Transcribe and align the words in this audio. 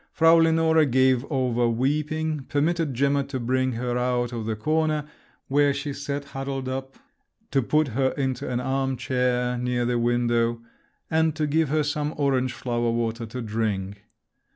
Frau 0.11 0.37
Lenore 0.37 0.85
gave 0.85 1.23
over 1.31 1.69
weeping, 1.69 2.45
permitted 2.49 2.95
Gemma 2.95 3.23
to 3.25 3.39
bring 3.39 3.73
her 3.73 3.99
out 3.99 4.33
of 4.33 4.47
the 4.47 4.55
corner, 4.55 5.05
where 5.47 5.75
she 5.75 5.93
sat 5.93 6.25
huddled 6.33 6.67
up, 6.67 6.97
to 7.51 7.61
put 7.61 7.89
her 7.89 8.09
into 8.17 8.49
an 8.49 8.59
arm 8.59 8.97
chair 8.97 9.59
near 9.59 9.85
the 9.85 9.99
window, 9.99 10.59
and 11.11 11.35
to 11.35 11.45
give 11.45 11.69
her 11.69 11.83
some 11.83 12.15
orange 12.17 12.51
flower 12.53 12.89
water 12.89 13.27
to 13.27 13.43
drink. 13.43 14.05